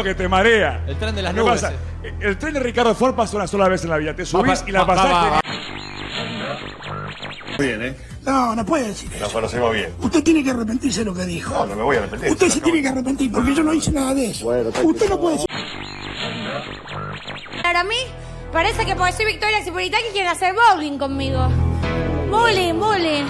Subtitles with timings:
[0.00, 0.84] que te marea.
[0.86, 1.60] El tren de las ¿Qué nubes.
[1.60, 1.74] pasa?
[2.04, 2.14] eh.
[2.20, 4.14] El tren de Ricardo Ford pasa una sola vez en la vida.
[4.14, 5.12] Te subís Va, y la va, pasás.
[5.12, 5.40] va, va.
[7.58, 7.96] Bien, ¿eh?
[8.24, 9.24] No, no puede decir eso.
[9.24, 9.92] Nos conocemos bien.
[10.00, 11.52] Usted tiene que arrepentirse de lo que dijo.
[11.52, 12.30] No, no me voy a arrepentir.
[12.30, 14.46] Usted se tiene que arrepentir porque yo no hice nada de eso.
[14.48, 15.48] Usted no puede decir.
[17.62, 17.96] Para mí,
[18.52, 21.48] parece que porque soy Victoria Cipolitaki quieren hacer bowling conmigo.
[22.30, 23.24] Bowling, bowling.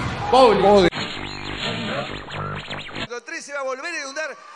[3.09, 4.29] Con 3 se va a volver a inundar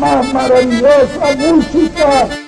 [0.00, 2.45] Más maravillosa música.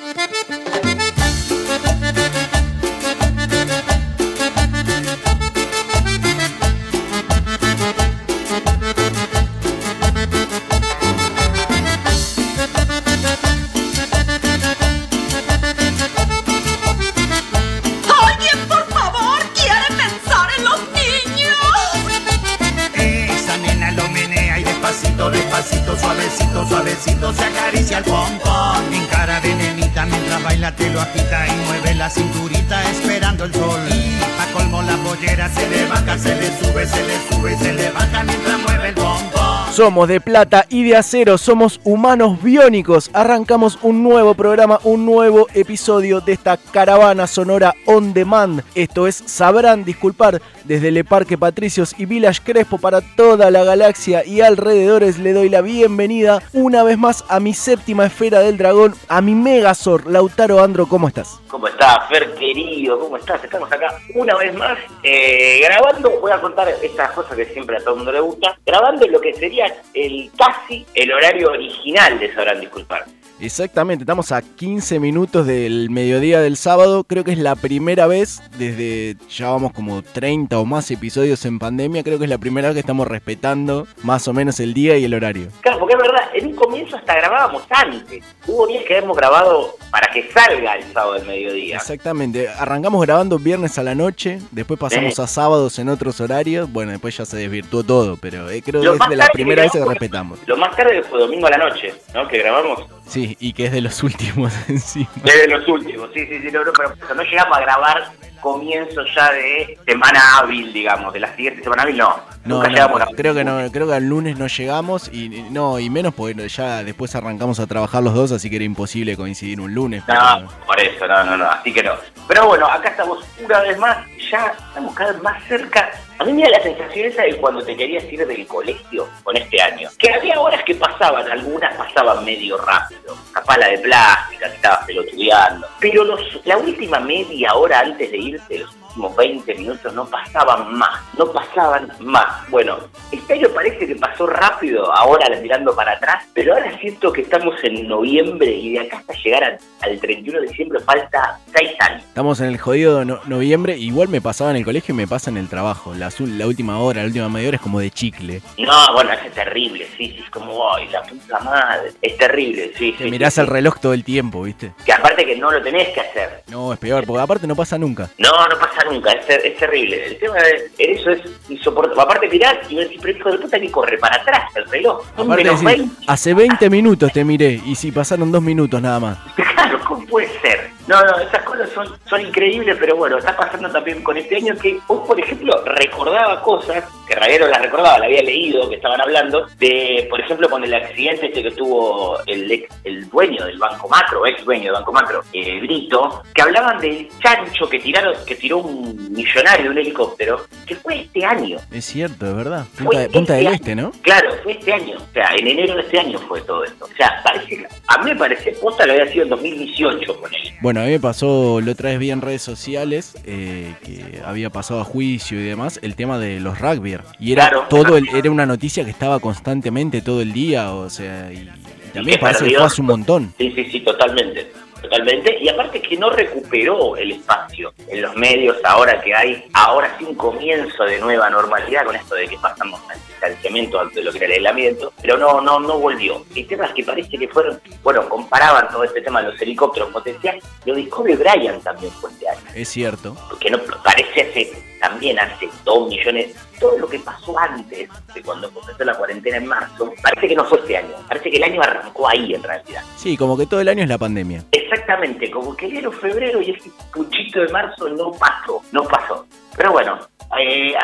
[26.98, 28.92] Suavecito, se acaricia el pompón.
[28.92, 33.54] En cara de nenita mientras baila te lo agita y mueve la cinturita esperando el
[33.54, 33.80] sol.
[33.88, 37.72] Y pa' colmo la pollera se le baja, se le sube, se le sube se
[37.72, 39.48] le baja mientras mueve el pompón.
[39.72, 43.10] Somos de plata y de acero, somos humanos biónicos.
[43.12, 48.64] Arrancamos un nuevo programa, un nuevo episodio de esta caravana sonora on demand.
[48.74, 54.24] Esto es Sabrán Disculpar desde el Parque Patricios y Village Crespo para toda la galaxia
[54.24, 55.18] y alrededores.
[55.18, 59.34] Le doy la bienvenida una vez más a mi séptima esfera del dragón, a mi
[59.34, 60.06] Megazord.
[60.06, 61.40] Lautaro Andro, ¿cómo estás?
[61.48, 63.00] ¿Cómo estás, Fer querido?
[63.00, 63.42] ¿Cómo estás?
[63.42, 66.20] Estamos acá una vez más eh, grabando.
[66.20, 68.58] Voy a contar estas cosas que siempre a todo el mundo le gusta.
[68.66, 73.06] Grabando lo que sería el casi el horario original de Sabrán Disculpar.
[73.40, 77.04] Exactamente, estamos a 15 minutos del mediodía del sábado.
[77.04, 81.60] Creo que es la primera vez desde ya vamos como 30 o más episodios en
[81.60, 82.02] pandemia.
[82.02, 85.04] Creo que es la primera vez que estamos respetando más o menos el día y
[85.04, 85.48] el horario.
[85.60, 88.24] Claro, porque es verdad, en un comienzo hasta grabábamos antes.
[88.46, 91.76] Hubo días que hemos grabado para que salga el sábado del mediodía.
[91.76, 96.70] Exactamente, arrancamos grabando viernes a la noche, después pasamos a sábados en otros horarios.
[96.72, 99.62] Bueno, después ya se desvirtuó todo, pero eh, creo Lo que es de la primera
[99.62, 100.40] vez que respetamos.
[100.46, 102.26] Lo más tarde fue domingo a la noche, ¿no?
[102.26, 102.97] Que grabamos.
[103.08, 105.08] Sí, y que es de los últimos encima.
[105.24, 109.32] Desde los últimos, sí, sí, sí, no, no, pero no llegamos a grabar comienzo ya
[109.32, 112.20] de semana hábil, digamos, de la siguiente semana hábil, no.
[112.44, 116.14] No, no, creo que no, creo que al lunes no llegamos y no, y menos
[116.14, 120.02] porque ya después arrancamos a trabajar los dos, así que era imposible coincidir un lunes.
[120.06, 121.92] pero- No, por eso, no, no, no, así que no.
[122.26, 123.98] Pero bueno, acá estamos una vez más,
[124.30, 125.90] ya estamos cada vez más cerca.
[126.18, 129.36] A mí me da la sensación esa de cuando te querías ir del colegio con
[129.36, 129.88] este año.
[129.98, 133.16] Que había horas que pasaban, algunas pasaban medio rápido.
[133.32, 135.66] Capaz la de plástica, que estabas pelotudeando.
[135.78, 140.74] Pero los, la última media hora antes de irte, los últimos 20 minutos, no pasaban
[140.74, 141.00] más.
[141.16, 142.48] No pasaban más.
[142.50, 142.78] Bueno,
[143.12, 146.24] este año parece que pasó rápido, ahora mirando para atrás.
[146.34, 150.40] Pero ahora siento que estamos en noviembre y de acá hasta llegar a- al 31
[150.40, 152.02] de diciembre falta 6 años.
[152.02, 155.30] Estamos en el jodido no- noviembre, igual me pasaba en el colegio y me pasa
[155.30, 155.94] en el trabajo.
[155.94, 156.08] La,
[156.46, 158.40] última hora, la última media hora es como de chicle.
[158.58, 161.92] No, bueno, es terrible, sí, sí, es como, ay, la puta madre.
[162.02, 163.10] Es terrible, sí, Te sí.
[163.10, 163.52] mirás sí, el sí.
[163.52, 164.72] reloj todo el tiempo, ¿viste?
[164.84, 166.42] Que aparte que no lo tenés que hacer.
[166.48, 168.08] No, es peor, porque aparte no pasa nunca.
[168.18, 170.06] No, no pasa nunca, es, ter- es terrible.
[170.06, 172.02] El tema de eso es insoportable.
[172.02, 175.02] Aparte mirás y ves, pero hijo de puta que corre para atrás el reloj.
[175.16, 175.96] Aparte menos decís, 20.
[176.06, 179.18] hace 20 minutos te miré y si pasaron dos minutos nada más.
[179.58, 180.70] Claro, ¿cómo puede ser?
[180.88, 184.54] No, no, esas cosas son, son increíbles, pero bueno, está pasando también con este año
[184.56, 189.00] que hoy, por ejemplo, recordaba cosas, que Raguero las recordaba, la había leído, que estaban
[189.00, 193.58] hablando, de, por ejemplo, con el accidente este que tuvo el, ex- el dueño del
[193.58, 198.14] Banco Macro, ex dueño del Banco Macro, eh, Brito, que hablaban del chancho que tiraron,
[198.26, 201.58] que tiró un millonario de un helicóptero, que fue este año.
[201.70, 202.64] Es cierto, es verdad.
[202.74, 203.92] Fue Punta, de- Punta del este Este, ¿no?
[204.02, 204.96] Claro, fue este año.
[204.96, 206.84] O sea, en enero de este año fue todo esto.
[206.86, 210.52] O sea, parece a mí me parece, posta lo había sido en 2018 con él.
[210.60, 214.50] Bueno, a mí me pasó, la otra vez vi en redes sociales eh, que había
[214.50, 216.96] pasado a juicio y demás el tema de los rugby.
[217.20, 217.66] Y era Claro.
[217.68, 221.90] todo el- era una noticia que estaba constantemente todo el día, o sea, y, y
[221.92, 223.34] también fue hace un montón.
[223.38, 224.50] Sí, sí, sí, totalmente.
[224.80, 225.38] Totalmente.
[225.40, 230.04] Y aparte que no recuperó el espacio en los medios ahora que hay, ahora sí
[230.04, 234.18] un comienzo de nueva normalidad con esto de que pasamos al distanciamiento de lo que
[234.18, 236.24] era el aislamiento, pero no, no, no volvió.
[236.34, 239.90] El tema es que parece que fueron, bueno, comparaban todo este tema de los helicópteros
[239.90, 242.40] potenciales, lo de Kobe Bryant también fue este año.
[242.54, 243.16] Es cierto.
[243.28, 248.50] Porque no parece hace, también hace dos millones, todo lo que pasó antes de cuando
[248.50, 251.62] comenzó la cuarentena en marzo, parece que no fue este año, parece que el año
[251.62, 252.82] arrancó ahí en realidad.
[252.96, 254.44] Sí, como que todo el año es la pandemia.
[254.52, 259.26] Exactamente, como que enero, febrero y ese puchito de marzo no pasó, no pasó.
[259.56, 259.98] Pero bueno,
[260.36, 260.74] eh,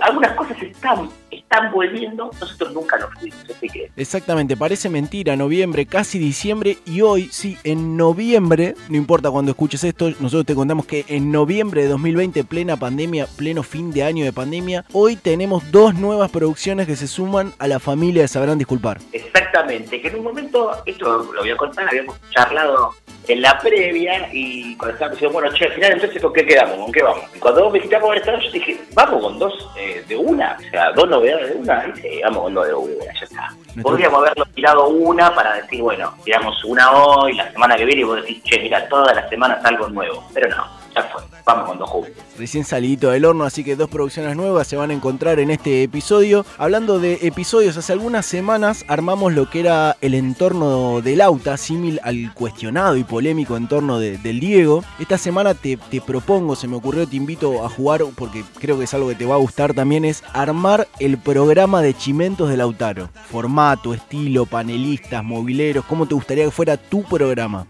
[0.00, 3.90] algunas cosas están, están volviendo, nosotros nunca nos fuimos, así que...
[3.96, 9.84] Exactamente, parece mentira, noviembre, casi diciembre y hoy, sí, en noviembre, no importa cuando escuches
[9.84, 14.24] esto, nosotros te contamos que en noviembre de 2020, plena pandemia, pleno fin de año
[14.24, 18.58] de pandemia, hoy tenemos dos nuevas producciones que se suman a la familia de Sabrán
[18.58, 18.98] Disculpar.
[19.12, 22.94] Exactamente, que en un momento, esto lo voy a contar, habíamos charlado
[23.28, 26.76] en la previa y cuando estaba diciendo, bueno, che, al final entonces ¿con qué quedamos?
[26.76, 27.24] ¿Con qué vamos?
[27.34, 30.56] Y cuando vos me dijiste ver esta yo dije, vamos con dos eh, de una,
[30.58, 33.48] o sea, dos novedades de una, y vamos con dos de una, ya está.
[33.82, 38.04] Podríamos haberlo tirado una para decir, bueno, tiramos una hoy, la semana que viene, y
[38.04, 40.24] vos decís, che, mira, todas las semanas algo nuevo.
[40.32, 42.12] Pero no, ya fue, vamos con dos juntos.
[42.38, 45.82] Recién salidito del horno, así que dos producciones nuevas se van a encontrar en este
[45.82, 46.44] episodio.
[46.56, 52.00] Hablando de episodios, hace algunas semanas armamos lo que era el entorno del Auta, símil
[52.02, 54.84] al cuestionado y polémico entorno de, del Diego.
[54.98, 58.84] Esta semana te, te propongo, se me ocurrió, te invito a jugar, porque creo que
[58.84, 62.56] es algo que te va a gustar también, es armar el programa de Chimentos de
[62.56, 63.08] Lautaro.
[63.30, 67.66] Formato, estilo, panelistas, mobileros, ¿cómo te gustaría que fuera tu programa?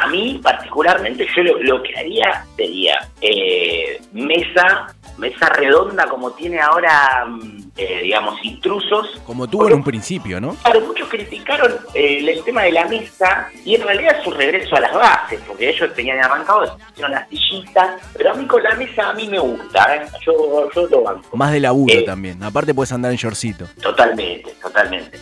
[0.00, 7.26] A mí particularmente yo lo, que haría sería eh, mesa mesa redonda como tiene ahora,
[7.28, 9.20] mm, eh, digamos, intrusos.
[9.26, 10.54] Como tuvo en un principio, ¿no?
[10.62, 14.80] Claro, muchos criticaron eh, el tema de la mesa y en realidad su regreso a
[14.80, 19.10] las bases, porque ellos tenían arrancado, hicieron las sillitas, pero a mí con la mesa
[19.10, 21.36] a mí me gusta, yo, yo lo banco.
[21.36, 23.66] Más de laburo también, aparte puedes andar en shortcito.
[23.82, 25.18] Totalmente, totalmente.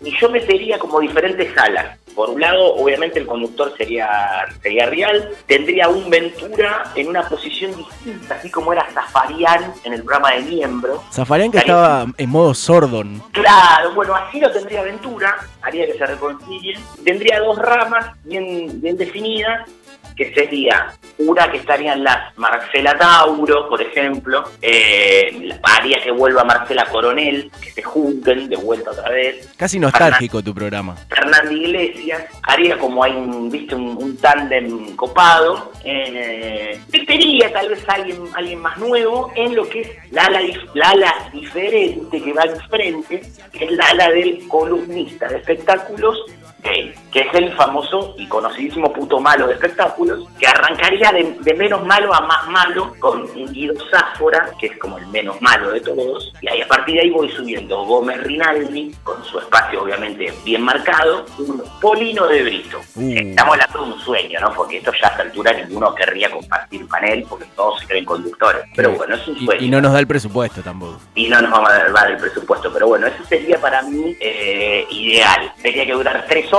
[0.00, 5.30] y yo metería como diferentes salas por un lado, obviamente el conductor sería, sería Real,
[5.46, 10.42] tendría un Ventura en una posición distinta, así como era Zafarian en el programa de
[10.42, 11.02] miembro.
[11.12, 13.22] Zafarian que estaba en modo Sordon.
[13.32, 16.80] Claro, bueno, así lo tendría Ventura, haría que se reconcilien.
[17.04, 19.68] Tendría dos ramas bien, bien definidas
[20.16, 26.86] que sería una que estarían las Marcela Tauro, por ejemplo, eh, haría que vuelva Marcela
[26.86, 29.52] Coronel, que se junten de vuelta otra vez.
[29.56, 30.96] Casi nostálgico tu programa.
[31.08, 35.72] Fernanda Iglesias, haría como hay un, viste, un, tándem copado.
[35.84, 40.40] Eh, metería tal vez alguien, alguien más nuevo en lo que es la ala,
[40.74, 43.22] la ala diferente que va enfrente,
[43.52, 46.24] que es la ala del columnista de espectáculos
[46.64, 52.12] que es el famoso y conocidísimo puto malo de espectáculos, que arrancaría de, menos malo
[52.14, 56.48] a más malo con Guido Sáfora, que es como el menos malo de todos, y
[56.48, 61.26] ahí a partir de ahí voy subiendo Gómez Rinaldi, con su espacio obviamente bien marcado,
[61.38, 62.80] un Polino de Brito.
[62.94, 63.12] Uh.
[63.14, 64.52] Estamos hablando de un sueño, ¿no?
[64.54, 68.62] Porque esto ya a esta altura ninguno querría compartir panel, porque todos se creen conductores.
[68.74, 69.62] Pero bueno, es un sueño.
[69.62, 70.98] Y, no nos da el presupuesto tampoco.
[71.14, 74.86] Y no nos vamos a dar el presupuesto, pero bueno, eso sería para mí eh,
[74.90, 75.52] ideal.
[75.62, 76.53] Tendría que durar tres horas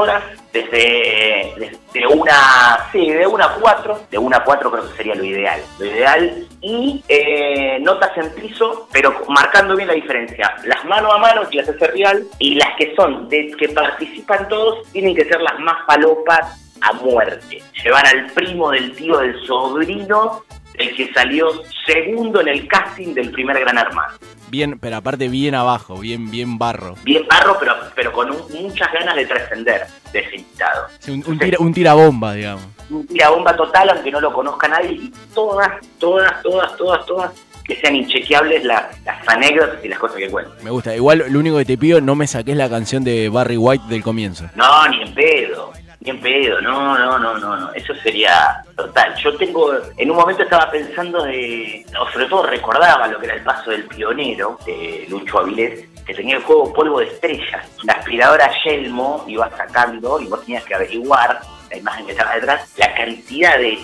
[0.51, 5.15] desde, de una, sí, de una a cuatro, de una a cuatro creo que sería
[5.15, 10.83] lo ideal, lo ideal, y eh, notas en piso, pero marcando bien la diferencia, las
[10.85, 14.89] mano a mano que las hace real, y las que son, de que participan todos,
[14.91, 20.43] tienen que ser las más palopas a muerte, llevar al primo del tío del sobrino,
[20.77, 21.49] el que salió
[21.85, 24.17] segundo en el casting del primer Gran Hermano.
[24.49, 26.95] Bien, pero aparte bien abajo, bien, bien barro.
[27.03, 30.87] Bien barro, pero, pero con muchas ganas de trascender de ese invitado.
[31.07, 32.63] un, tira, un tirabomba, digamos.
[32.89, 37.31] Un tirabomba total, aunque no lo conozca nadie, y todas, todas, todas, todas, todas
[37.65, 40.53] que sean inchequeables las, las anécdotas y las cosas que cuentan.
[40.63, 40.95] Me gusta.
[40.95, 44.03] Igual lo único que te pido, no me saques la canción de Barry White del
[44.03, 44.45] comienzo.
[44.55, 45.73] No, ni en pedo.
[46.05, 49.15] Bien pedido, no, no, no, no, no, eso sería total.
[49.15, 53.33] Yo tengo, en un momento estaba pensando de, o sobre todo recordaba lo que era
[53.33, 57.67] el paso del pionero de Lucho Avilés, que tenía el juego polvo de estrellas.
[57.81, 62.73] La aspiradora Yelmo iba sacando y vos tenías que averiguar la imagen que estaba detrás,
[62.77, 63.77] la cantidad de,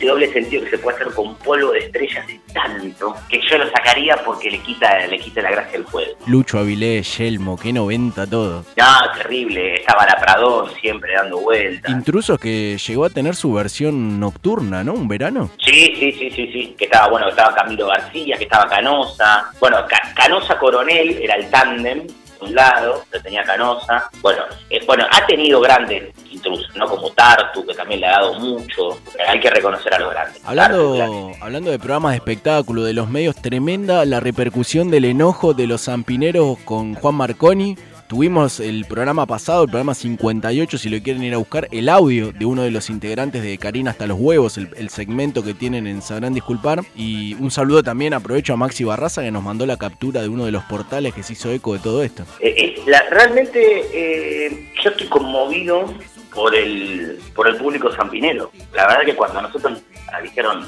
[0.00, 3.70] doble sentido que se puede hacer con polvo de estrellas y tanto, que yo lo
[3.70, 6.12] sacaría porque le quita, le quita la gracia al juego.
[6.26, 8.64] Lucho Avilés, Yelmo, qué 90 todo.
[8.76, 11.90] No, terrible, estaba la Pradón siempre dando vueltas.
[11.90, 14.94] Intrusos que llegó a tener su versión nocturna, ¿no?
[14.94, 15.50] ¿Un verano?
[15.64, 19.50] Sí, sí, sí, sí, sí, que estaba, bueno, que estaba Camilo García, que estaba Canosa,
[19.60, 19.78] bueno,
[20.14, 22.06] Canosa Coronel era el tándem,
[22.40, 24.10] un lado, lo tenía Canosa.
[24.20, 26.86] Bueno, eh, bueno, ha tenido grandes intrusos, ¿no?
[26.86, 28.98] Como Tartu, que también le ha dado mucho.
[29.26, 30.42] Hay que reconocer a los grandes.
[30.44, 35.66] Hablando, hablando de programas de espectáculo, de los medios, tremenda la repercusión del enojo de
[35.66, 37.76] los zampineros con Juan Marconi.
[38.08, 42.30] Tuvimos el programa pasado, el programa 58, si lo quieren ir a buscar, el audio
[42.30, 46.02] de uno de los integrantes de Karina hasta los huevos, el, segmento que tienen en
[46.02, 46.82] Sabrán Disculpar.
[46.94, 50.44] Y un saludo también, aprovecho a Maxi Barraza que nos mandó la captura de uno
[50.44, 52.22] de los portales que se hizo eco de todo esto.
[52.38, 55.92] Eh, eh, realmente eh, yo estoy conmovido
[56.32, 58.52] por el por el público zampinero.
[58.72, 59.82] La verdad que cuando nosotros
[60.22, 60.64] dijeron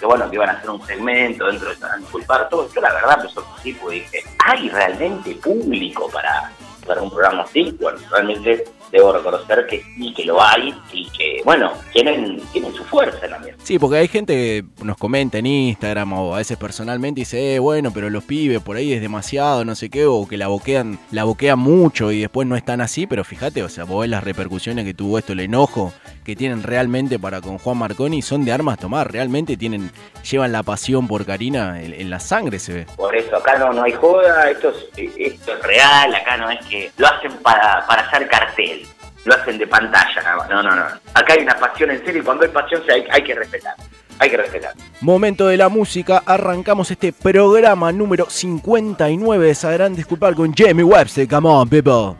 [0.00, 2.92] que bueno, que iban a hacer un segmento dentro de Sabrán Disculpar, todo esto, la
[2.92, 6.50] verdad, pues sí, pues dije, ¿hay realmente público para
[6.90, 11.40] para un programa así, bueno, realmente debo reconocer que sí, que lo hay y que,
[11.44, 13.54] bueno, tienen, tienen su fuerza también.
[13.62, 17.58] Sí, porque hay gente que nos comenta en Instagram o a veces personalmente dice, eh,
[17.60, 20.98] bueno, pero los pibes por ahí es demasiado, no sé qué, o que la boquean,
[21.12, 24.24] la boquean mucho y después no están así, pero fíjate, o sea, vos ves las
[24.24, 25.92] repercusiones que tuvo esto, el enojo
[26.24, 29.90] que tienen realmente para con Juan Marconi, son de armas tomar, realmente tienen,
[30.28, 32.86] llevan la pasión por Karina en, la sangre, se ve.
[32.96, 36.64] Por eso, acá no, no hay joda, esto es, esto es real, acá no es
[36.66, 38.86] que lo hacen para, para hacer cartel
[39.24, 40.46] lo hacen de pantalla.
[40.48, 40.82] No, no, no.
[41.14, 43.74] Acá hay una pasión en serio y cuando hay pasión hay, hay que respetar.
[44.18, 44.74] Hay que respetar.
[45.00, 51.26] Momento de la música, arrancamos este programa número 59 de Sabrán Disculpar con Jamie Webster.
[51.26, 52.16] Come on, people.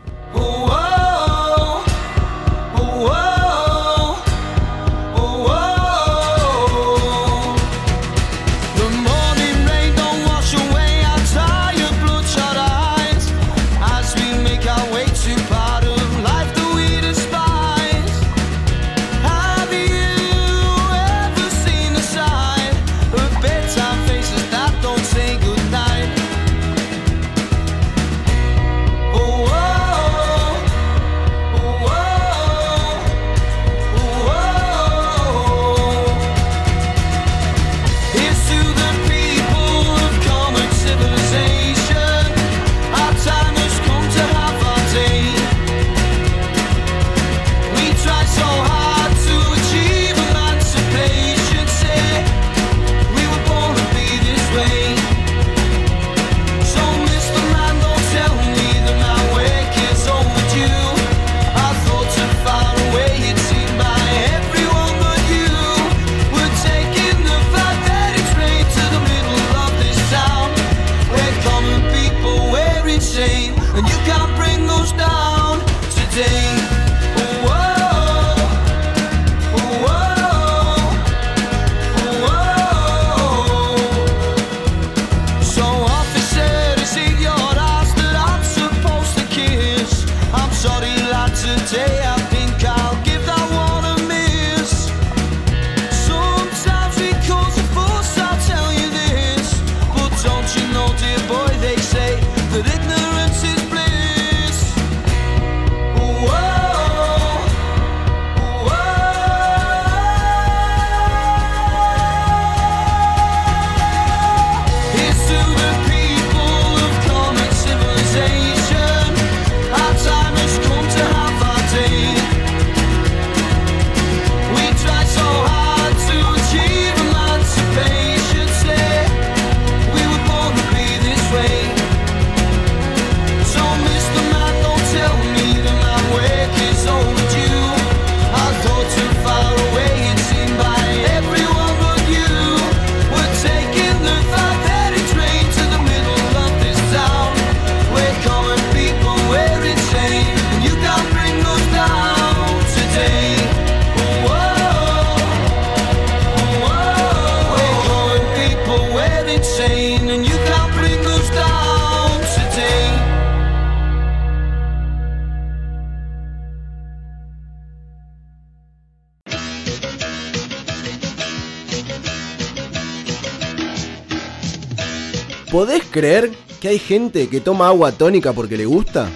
[175.61, 179.11] ¿Podés creer que hay gente que toma agua tónica porque le gusta?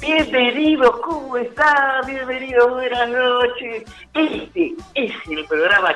[0.00, 2.04] Bienvenidos, ¿cómo están?
[2.08, 3.84] Bienvenidos, buenas noches.
[4.14, 4.63] Este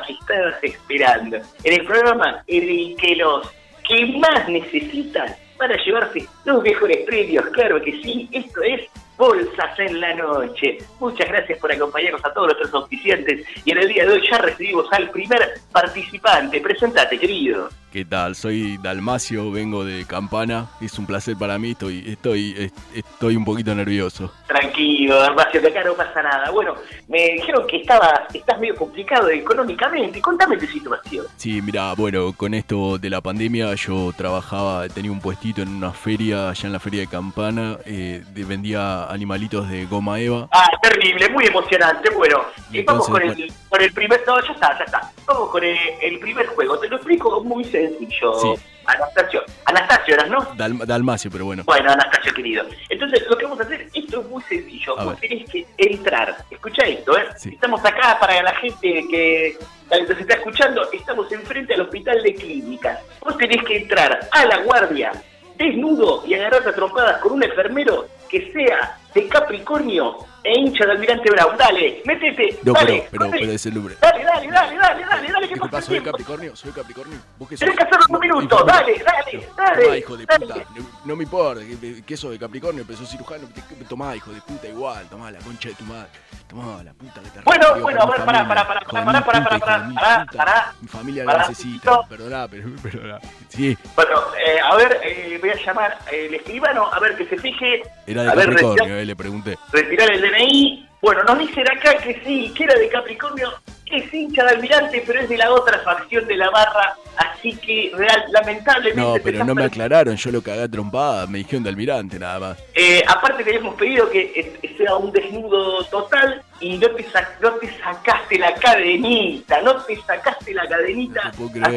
[0.06, 1.38] que estabas esperando.
[1.64, 3.50] En el programa en el que los
[3.86, 7.44] que más necesitan para llevarse los mejores premios.
[7.52, 8.82] Claro que sí, esto es
[9.16, 10.78] Bolsas en la Noche.
[11.00, 14.38] Muchas gracias por acompañarnos a todos nuestros auspiciantes y en el día de hoy ya
[14.38, 15.40] recibimos al primer
[15.72, 16.60] participante.
[16.60, 17.68] Presentate, querido.
[17.92, 18.34] ¿Qué tal?
[18.34, 20.66] Soy Dalmacio, vengo de Campana.
[20.78, 24.30] Es un placer para mí, estoy, estoy, est- estoy un poquito nervioso.
[24.46, 26.50] Tranquilo, Dalmacio, que acá no pasa nada.
[26.50, 26.74] Bueno,
[27.08, 30.20] me dijeron que estabas, estás medio complicado económicamente.
[30.20, 31.24] Contame tu situación.
[31.38, 35.90] Sí, mira, bueno, con esto de la pandemia yo trabajaba, tenía un puestito en una
[35.92, 40.48] feria, allá en la feria de Campana, eh, de- vendía animalitos de goma eva.
[40.52, 42.10] Ah, terrible, muy emocionante.
[42.10, 42.42] Bueno,
[42.86, 44.22] vamos con el, con el primer.
[44.26, 45.12] No, ya está, ya está.
[45.26, 46.78] Vamos con el, el primer juego.
[46.78, 48.34] Te lo explico muy sencillo.
[48.40, 48.54] Sí.
[48.86, 49.42] Anastasio.
[49.66, 50.38] Anastasio eras, ¿no?
[50.56, 51.62] Dal- Dalmacio, pero bueno.
[51.66, 52.64] Bueno, Anastasio querido.
[52.88, 54.98] Entonces, lo que vamos a hacer, esto es muy sencillo.
[54.98, 55.28] A Vos ver.
[55.28, 56.36] tenés que entrar.
[56.50, 57.26] Escucha esto, ¿eh?
[57.36, 57.50] Sí.
[57.50, 59.58] Estamos acá para la gente que
[59.90, 60.86] que nos está escuchando.
[60.92, 62.98] Estamos enfrente al hospital de clínicas.
[63.20, 65.12] Vos tenés que entrar a la guardia
[65.58, 70.92] desnudo y agarrarte a trompadas con un enfermero que sea de Capricornio e hincha de
[70.92, 71.56] Almirante Brown.
[71.56, 72.58] Dale, métete.
[72.62, 73.96] No, dale, pero, pero, pero es el nombre.
[74.00, 76.00] Dale, dale, dale, dale, dale, dale, ¿Qué pasa Soy.
[76.00, 77.18] Capricornio, soy Capricornio.
[77.38, 77.60] ¿Vos qué sos?
[77.60, 78.64] Tenés que hacerlo en un minuto.
[78.64, 79.12] Dale, puta.
[79.12, 79.98] dale, Tomá, dale.
[79.98, 80.46] hijo de dale.
[80.46, 80.64] puta.
[80.76, 83.48] No, no me importa que, que sos de Capricornio, pero sos cirujano.
[83.88, 85.06] Tomá, hijo de puta, igual.
[85.08, 86.08] Tomá la concha de tu madre.
[86.48, 89.58] Tomá la puta que te Bueno, arrepió bueno, ver, pará, pará, pará, pará, pará, pará,
[89.58, 89.88] pará,
[90.24, 90.26] puta.
[90.38, 90.72] pará.
[90.80, 92.02] Mi familia Pará, la necesita.
[92.08, 93.18] Perdoná, pero, perdona.
[93.48, 97.36] Sí, Bueno, eh, a ver, eh, voy a llamar el escribano, a ver que se
[97.36, 97.82] fije.
[98.06, 99.58] era de Capricornio, eh, le pregunté.
[99.72, 100.88] retirar el DNI.
[101.00, 103.52] Bueno, nos dicen acá que sí, que era de Capricornio,
[103.86, 107.56] que es hincha de Almirante, pero es de la otra facción de la barra, así
[107.56, 109.00] que real, lamentablemente...
[109.00, 112.40] No, pero no me aclararon, yo lo cagué a trompada, me dijeron de almirante nada
[112.40, 112.58] más.
[112.74, 117.06] Eh, aparte te habíamos pedido que eh, sea un desnudo total y no te,
[117.40, 121.32] no te sacaste la cadenita, no te sacaste la cadenita.
[121.38, 121.70] No.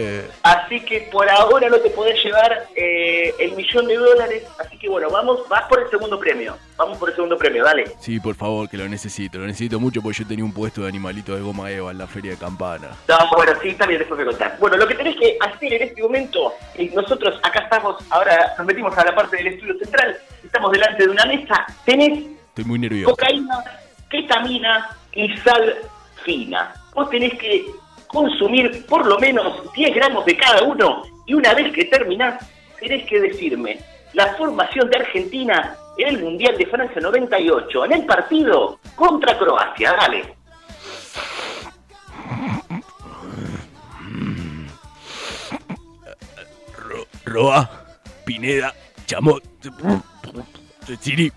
[0.43, 4.43] Así que por ahora no te podés llevar eh, el millón de dólares.
[4.59, 6.57] Así que bueno, vamos, vas por el segundo premio.
[6.77, 7.85] Vamos por el segundo premio, dale.
[7.99, 10.87] Sí, por favor, que lo necesito, lo necesito mucho porque yo tenía un puesto de
[10.89, 12.89] animalito de goma eva en la feria de Campana.
[13.07, 14.59] No, bueno, sí, también después me contás.
[14.59, 18.65] Bueno, lo que tenés que hacer en este momento, eh, nosotros acá estamos, ahora nos
[18.65, 22.79] metimos a la parte del estudio central, estamos delante de una mesa, tenés Estoy muy
[22.79, 23.11] nervioso.
[23.15, 23.63] cocaína,
[24.11, 25.75] ketamina y sal
[26.23, 26.73] fina.
[26.93, 27.65] Vos tenés que
[28.07, 32.45] consumir por lo menos 10 gramos de cada uno y una vez que terminás,
[32.79, 33.79] tenés que decirme
[34.13, 39.93] la formación de Argentina en el Mundial de Francia 98, en el partido contra Croacia.
[39.93, 40.35] Dale.
[46.77, 47.69] Ro- Roa,
[48.25, 48.73] Pineda,
[49.05, 49.43] Chamot,
[50.85, 51.31] Ciri.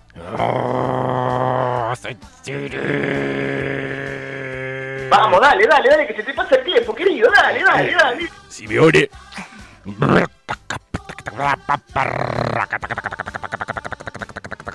[5.09, 7.29] Vamos, dale, dale, dale, que se te pasa el tiempo, querido.
[7.31, 8.29] Dale, dale, dale.
[8.49, 9.09] Simeone.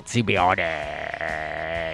[0.04, 1.11] Simeone.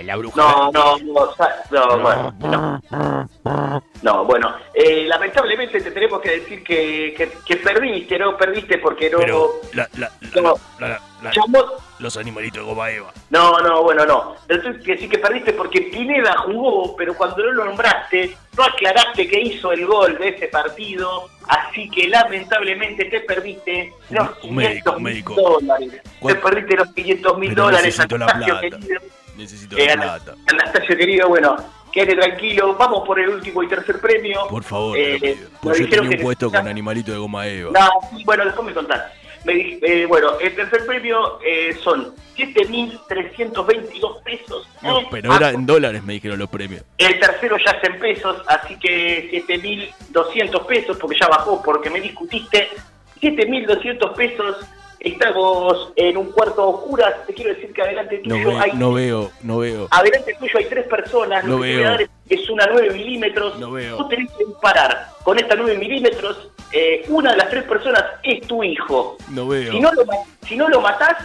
[0.04, 0.36] La bruja.
[0.40, 1.34] No, no, no,
[1.70, 3.82] no, bueno, no.
[4.02, 8.36] No, bueno, eh, lamentablemente te tenemos que decir que, que, que perdiste, ¿no?
[8.36, 9.18] Perdiste porque no...
[9.18, 10.54] Pero la, la, la, No.
[10.78, 13.12] la- la- la- Chamot- los animalitos de goma eva.
[13.30, 14.36] No, no, bueno, no.
[14.48, 19.26] Entonces que sí que perdiste porque Pineda jugó, pero cuando no lo nombraste, no aclaraste
[19.28, 24.54] que hizo el gol de ese partido, así que lamentablemente te perdiste los Un- un
[24.56, 26.02] médico, 500 un mil dólares.
[26.26, 28.60] Te perdiste los 500 mil dólares, necesito la plata.
[28.60, 29.00] querido.
[29.36, 30.34] Necesito Eh, la plata.
[30.48, 31.56] Anastasio, querido, bueno,
[31.92, 34.46] quédate tranquilo, vamos por el último y tercer premio.
[34.48, 37.70] Por favor, Eh, Porque yo tenía un puesto necesitas- con animalito de goma eva.
[37.78, 37.88] No,
[38.24, 39.02] bueno, después me contás.
[39.46, 44.68] Me eh, bueno, el tercer premio eh, son 7.322 pesos.
[44.82, 46.82] No, pero Ah, era en dólares, me dijeron los premios.
[46.98, 52.00] El tercero ya es en pesos, así que 7.200 pesos, porque ya bajó, porque me
[52.00, 52.68] discutiste.
[53.20, 54.56] 7.200 pesos,
[55.00, 57.14] estamos en un cuarto oscuras.
[57.26, 59.88] Te quiero decir que adelante No tuyo veo, hay no veo, no veo.
[59.90, 61.88] Adelante tuyo hay tres personas, No lo que te voy veo.
[61.88, 63.58] a dar es- una 9 milímetros.
[63.58, 63.96] No veo.
[63.96, 66.50] Tú tenés que disparar con esta 9 milímetros.
[66.72, 69.16] eh, una de las tres personas es tu hijo.
[69.30, 69.70] No veo.
[69.72, 70.02] Si no lo,
[70.46, 71.16] si no lo matás,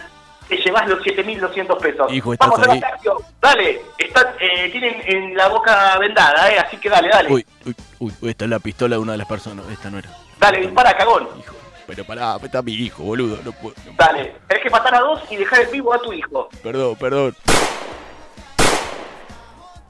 [0.48, 2.12] te llevas los 7.200 pesos.
[2.12, 2.78] Hijo, ¿estás Vamos, ahí?
[2.78, 3.80] Anastasio, dale.
[3.98, 7.32] Está, eh, tienen en la boca vendada, eh, así que dale, dale.
[7.32, 9.66] Uy, uy, uy, esta es la pistola de una de las personas.
[9.70, 10.10] Esta no era.
[10.38, 11.28] Dale, dispara, cagón.
[11.38, 11.54] Hijo,
[11.94, 13.38] pero pará, está mi hijo, boludo.
[13.44, 13.74] No puedo.
[13.84, 14.34] no- Dale.
[14.48, 16.48] Tenés que matar a dos y dejar en vivo a tu hijo.
[16.62, 17.36] Perdón, perdón.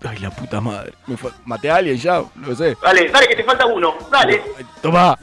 [0.04, 0.92] Ay, la puta madre.
[1.06, 2.76] Me Maté a alguien ya, lo sé.
[2.82, 3.94] Dale, dale, que te falta uno.
[4.10, 4.42] Dale.
[4.80, 5.16] Toma.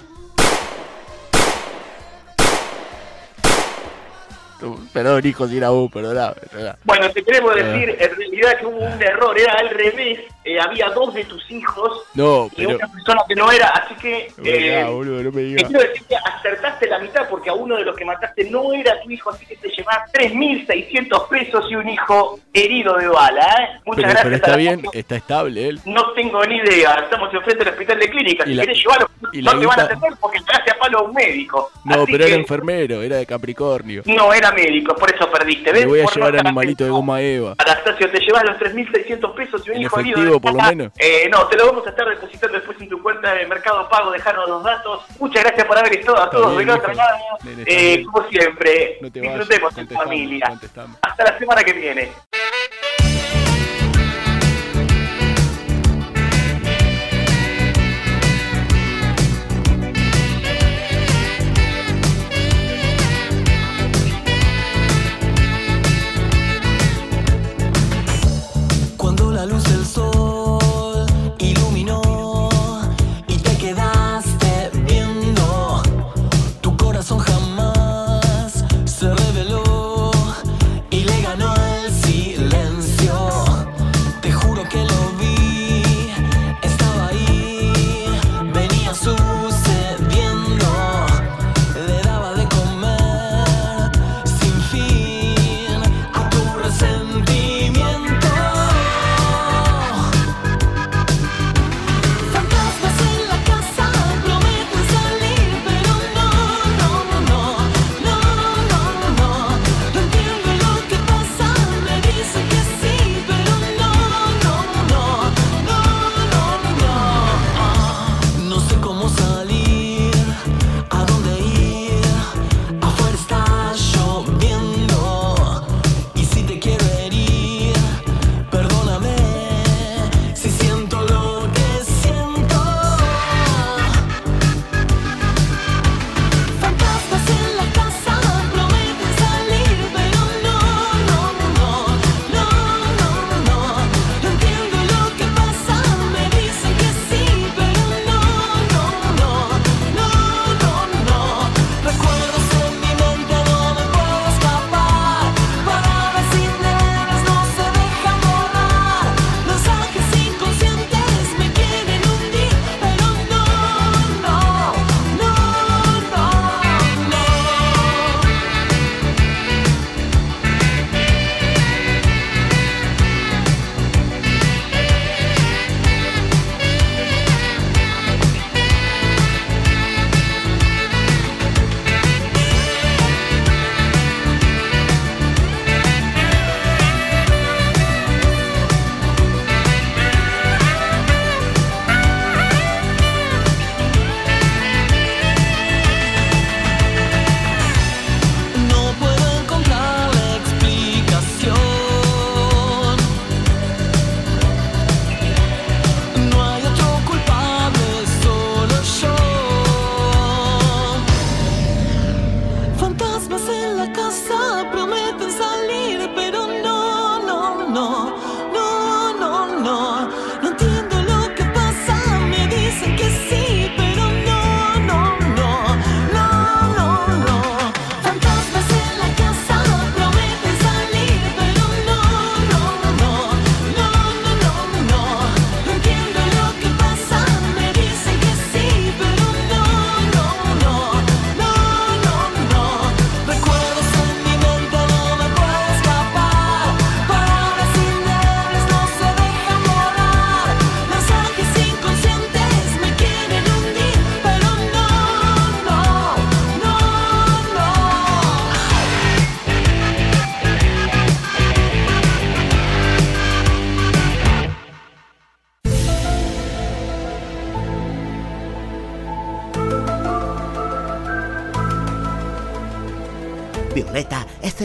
[4.93, 6.77] Perdón, hijo, si era vos, perdoná, perdoná.
[6.83, 10.19] Bueno, te queremos decir en realidad que hubo un error, era al revés.
[10.43, 14.31] Eh, había dos de tus hijos No, y una persona que no era, así que...
[14.43, 15.63] eh, boludo, no me te digas.
[15.69, 18.99] quiero decir que acertaste la mitad porque a uno de los que mataste no era
[19.01, 23.79] tu hijo, así que te llevas 3.600 pesos y un hijo herido de bala, ¿eh?
[23.85, 24.23] Muchas Pero, gracias.
[24.23, 24.97] pero está bien, foto.
[24.97, 25.79] está estable él.
[25.85, 29.41] No tengo ni idea, estamos enfrente del hospital de clínica, si la- querés llevarlo, y
[29.41, 31.71] no te van a atender porque llegaste a palo a un médico.
[31.83, 34.03] No, Así pero era enfermero, era de Capricornio.
[34.05, 35.71] No era médico, por eso perdiste.
[35.71, 35.85] ¿ves?
[35.85, 37.55] voy a Por no llevar estar animalito de goma Eva.
[37.57, 40.91] Anastasio, te llevas los 3.600 pesos y un ¿En hijo herido efectivo, por lo menos?
[40.99, 44.11] Eh, no, te lo vamos a estar depositando después en tu cuenta de Mercado Pago,
[44.11, 45.01] dejarnos los datos.
[45.17, 47.17] Muchas gracias por haber estado a todos del otro lado.
[47.65, 50.59] Eh, como siempre, No disfrutemos en familia.
[51.01, 52.11] Hasta la semana que viene.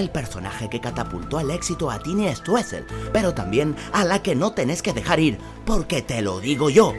[0.05, 4.53] El personaje que catapultó al éxito a Tini Stoessel, pero también a la que no
[4.53, 6.93] tenés que dejar ir, porque te lo digo yo.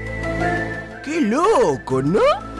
[1.04, 2.55] ¡Qué loco, ¿no?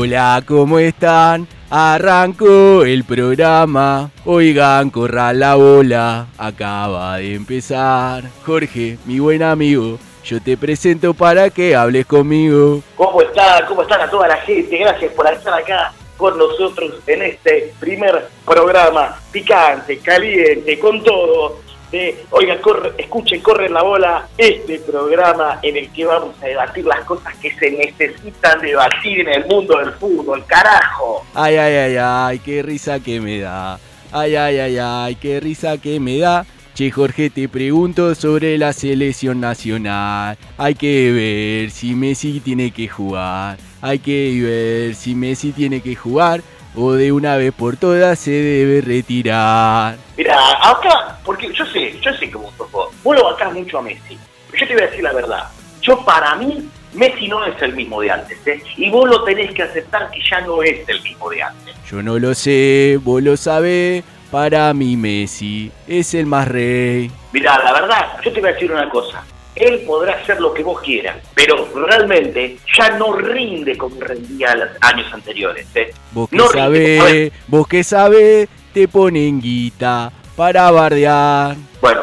[0.00, 1.48] Hola, ¿cómo están?
[1.68, 4.12] Arrancó el programa.
[4.24, 6.28] Oigan, corra la bola.
[6.38, 8.22] Acaba de empezar.
[8.46, 12.80] Jorge, mi buen amigo, yo te presento para que hables conmigo.
[12.94, 13.66] ¿Cómo están?
[13.66, 14.78] ¿Cómo están a toda la gente?
[14.78, 21.58] Gracias por estar acá con nosotros en este primer programa picante, caliente, con todo.
[21.90, 26.84] De, oigan, corre, escuchen, corre la bola, este programa en el que vamos a debatir
[26.84, 31.24] las cosas que se necesitan debatir en el mundo del fútbol, carajo.
[31.34, 33.78] Ay, ay, ay, ay, qué risa que me da.
[34.12, 36.44] Ay, ay, ay, ay, qué risa que me da.
[36.74, 40.38] Che, Jorge, te pregunto sobre la selección nacional.
[40.56, 43.58] Hay que ver si Messi tiene que jugar.
[43.80, 46.40] Hay que ver si Messi tiene que jugar
[46.74, 49.96] o de una vez por todas se debe retirar.
[50.16, 52.88] Mira, acá, porque yo sé, yo sé sos vos.
[53.02, 54.18] Vos lo bancás mucho a Messi.
[54.58, 55.44] Yo te voy a decir la verdad.
[55.82, 58.62] Yo, para mí, Messi no es el mismo de antes, ¿eh?
[58.76, 61.74] Y vos lo tenés que aceptar que ya no es el mismo de antes.
[61.90, 64.04] Yo no lo sé, vos lo sabés.
[64.30, 67.10] Para mí Messi es el más rey.
[67.32, 69.24] Mira, la verdad, yo te voy a decir una cosa.
[69.60, 74.68] Él podrá hacer lo que vos quieras, pero realmente ya no rinde como rendía los
[74.80, 75.66] años anteriores.
[75.74, 75.92] ¿eh?
[76.12, 77.32] Vos que No sabés, rinde.
[77.46, 81.56] vos que sabés, te ponen guita para bardear.
[81.80, 82.02] Bueno,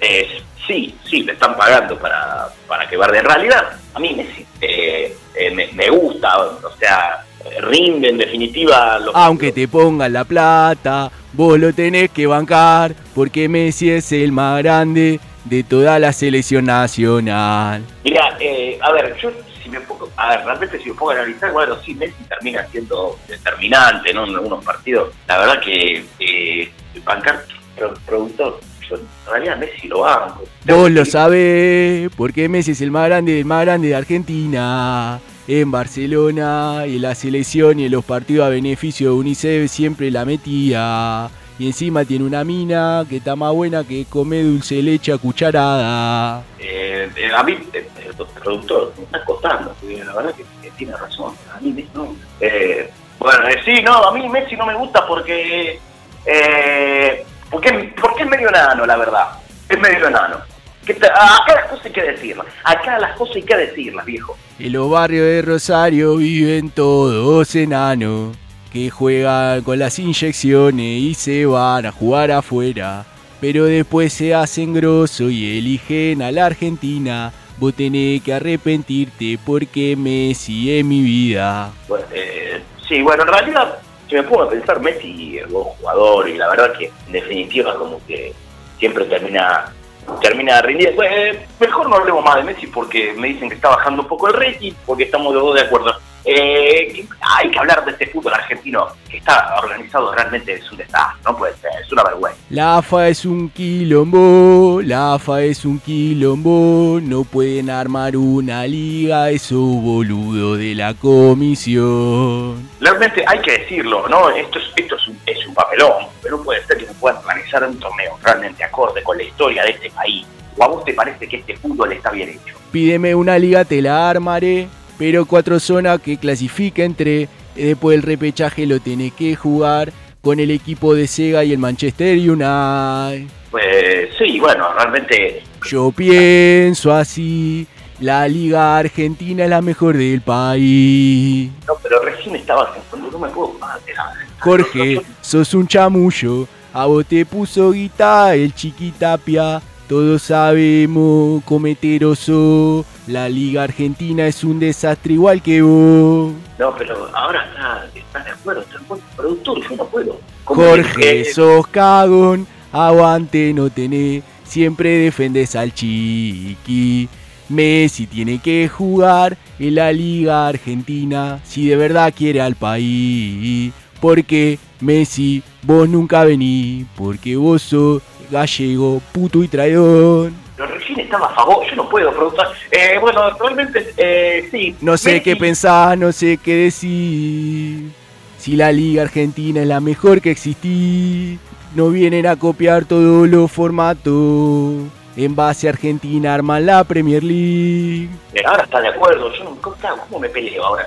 [0.00, 0.26] eh,
[0.66, 3.18] sí, sí, le están pagando para, para que barde.
[3.18, 3.64] En realidad,
[3.94, 4.26] a mí
[4.60, 7.24] eh, eh, me, me gusta, o sea,
[7.60, 8.98] rinde en definitiva.
[8.98, 14.32] Lo, Aunque te pongan la plata, vos lo tenés que bancar, porque Messi es el
[14.32, 17.82] más grande de toda la selección nacional.
[18.04, 19.30] Mira, eh, a ver, yo
[19.62, 22.66] si me pongo, a ver, realmente si me pongo a analizar, bueno, sí, Messi termina
[22.70, 24.24] siendo determinante, ¿no?
[24.26, 25.12] En algunos partidos.
[25.26, 26.70] La verdad que eh,
[27.04, 27.44] bancar
[27.76, 30.44] pro- productor, yo en realidad Messi lo banco.
[30.64, 35.20] Vos lo sabés, porque Messi es el más grande, el más grande de Argentina.
[35.48, 40.24] En Barcelona, y la selección y en los partidos a beneficio de UNICEF siempre la
[40.24, 41.28] metía.
[41.58, 45.18] Y encima tiene una mina que está más buena que come dulce de leche a
[45.18, 46.42] cucharada.
[46.58, 50.94] Eh, eh, a mí, eh, el productor, me está costando, la verdad que, que tiene
[50.96, 51.34] razón.
[51.54, 52.14] A mí Messi no.
[52.40, 55.78] Eh, bueno, eh, sí, no, a mí Messi no me gusta porque.
[56.26, 59.28] Eh, porque, porque es medio enano, la verdad.
[59.68, 60.36] Es medio enano.
[60.84, 62.46] Que te- acá las cosas hay que decirlas.
[62.64, 64.36] Acá las cosas hay que decirlas, viejo.
[64.58, 68.36] En los barrios de Rosario viven todos enanos
[68.72, 73.04] que juegan con las inyecciones y se van a jugar afuera.
[73.40, 77.32] Pero después se hacen grosso y eligen a la Argentina.
[77.58, 81.70] Vos tenés que arrepentirte porque Messi es mi vida.
[82.12, 86.36] Eh, sí, bueno, en realidad, si me pongo a pensar, Messi es buen jugador y
[86.36, 88.32] la verdad que, en definitiva, como que
[88.78, 89.72] siempre termina
[90.20, 91.02] termina rindiendo.
[91.02, 94.28] Eh, mejor no hablemos más de Messi porque me dicen que está bajando un poco
[94.28, 95.92] el rating, porque estamos los de acuerdo.
[96.28, 101.22] Eh, hay que hablar de este fútbol argentino que está organizado realmente, es un desastre,
[101.24, 102.40] no puede ser, es una vergüenza.
[102.50, 109.30] La AFA es un quilombo, la AFA es un quilombo, no pueden armar una liga,
[109.30, 112.70] esos boludos de la comisión.
[112.80, 114.28] Realmente hay que decirlo, ¿no?
[114.30, 117.18] Esto es, esto es, un, es un papelón, pero no puede ser que no puedan
[117.18, 120.26] organizar un torneo realmente acorde con la historia de este país.
[120.56, 122.56] ¿O a vos te parece que este fútbol está bien hecho?
[122.72, 124.66] Pídeme una liga, te la armaré,
[124.98, 130.50] pero cuatro zonas que clasifica entre, después del repechaje lo tenés que jugar con el
[130.50, 133.28] equipo de Sega y el Manchester United.
[133.50, 137.66] Pues sí, bueno, realmente Yo pienso así,
[138.00, 141.50] la liga argentina es la mejor del país.
[141.66, 144.14] no, pero recién estabas en no me puedo más de nada.
[144.40, 149.62] Jorge, sos un chamullo, a vos te puso guita el chiquitapia.
[149.88, 156.32] Todos sabemos, cometeroso, la liga argentina es un desastre igual que vos.
[156.58, 160.20] No, pero ahora está, está de acuerdo, está acuerdo, productor, yo no puedo.
[160.44, 167.08] ¿Cómo Jorge, que- sos cagón, aguante no tenés, siempre defendes al chiqui.
[167.48, 173.72] Messi tiene que jugar en la liga argentina si de verdad quiere al país.
[174.00, 180.32] Porque Messi, vos nunca venís, porque vos sos gallego, puto y traidor.
[180.56, 182.46] Pero recién estaba a favor, yo no puedo, productor.
[182.70, 184.74] Eh, bueno, realmente, eh, sí.
[184.80, 187.90] No sé Messi- qué pensar, no sé qué decir.
[188.38, 191.38] Si la liga argentina es la mejor que existí,
[191.74, 194.84] no vienen a copiar todos los formatos.
[195.16, 198.10] En base a Argentina arman la Premier League.
[198.34, 200.86] Eh, ahora está de acuerdo, yo no, ¿cómo, cómo me peleo ahora?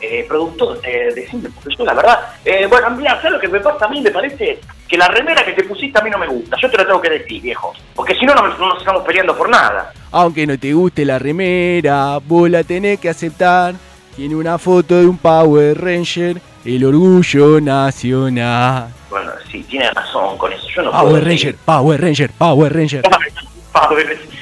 [0.00, 3.60] Eh, productor, eh, decime, porque yo la verdad, eh, bueno, mira, ¿sabes lo que me
[3.60, 4.00] pasa a mí?
[4.00, 6.76] Me parece que la remera que te pusiste a mí no me gusta, yo te
[6.76, 9.92] lo tengo que decir, viejo, porque si no, no, no nos estamos peleando por nada.
[10.10, 13.74] Aunque no te guste la remera, vos la tenés que aceptar.
[14.16, 18.88] Tiene una foto de un Power Ranger, el orgullo nacional.
[19.08, 20.66] Bueno, sí, tiene razón con eso.
[20.74, 23.02] Yo no Power puedo Ranger, Power Ranger, Power Ranger.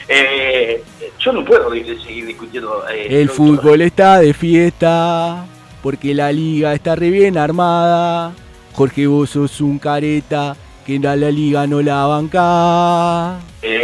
[0.09, 0.83] Eh,
[1.19, 2.85] yo no puedo seguir discutiendo.
[2.89, 5.47] eh, El fútbol está de fiesta,
[5.83, 8.33] porque la liga está re bien armada.
[8.73, 13.41] Jorge, vos sos un careta, que a la liga no la banca.
[13.63, 13.76] Eh,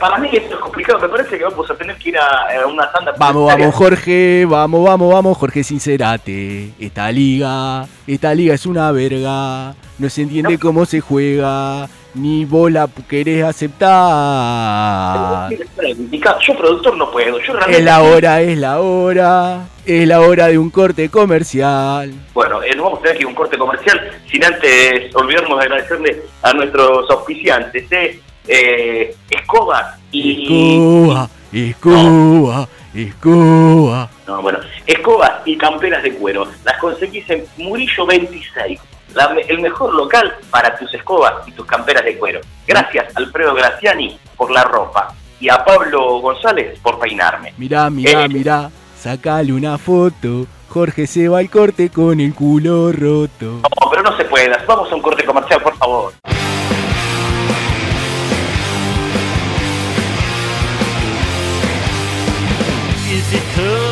[0.00, 0.98] para mí esto es complicado.
[1.00, 3.12] Me parece que vamos a tener que ir a, a una tanda.
[3.18, 6.70] Vamos, vamos, Jorge, vamos, vamos, vamos, Jorge, sincerate.
[6.78, 9.74] Esta liga, esta liga es una verga.
[9.98, 13.80] No se entiende cómo se juega, ni vos la querés aceptar.
[16.40, 17.38] Yo, productor, no puedo.
[17.38, 17.78] Yo realmente.
[17.78, 22.12] Es la hora, es la hora, es la hora de un corte comercial.
[22.32, 25.58] Bueno, eh, nos vamos a tener que ir a un corte comercial sin antes olvidarnos
[25.58, 30.42] de agradecerle a nuestros auspiciantes, eh, eh, Escoba y.
[30.44, 34.10] Escoba, escoba, escoba.
[34.26, 36.46] No, bueno, Escoba y camperas de cuero.
[36.64, 38.80] Las conseguís en Murillo 26.
[39.14, 42.40] la me- el mejor local para tus escobas y tus camperas de cuero.
[42.66, 47.54] Gracias Alfredo Graciani por la ropa y a Pablo González por peinarme.
[47.56, 48.28] Mirá, mirá, Eh.
[48.28, 50.46] mirá, sacale una foto.
[50.68, 53.60] Jorge se va al corte con el culo roto.
[53.62, 54.50] No, pero no se puede.
[54.66, 56.12] Vamos a un corte comercial, por favor.
[63.14, 63.83] is it true?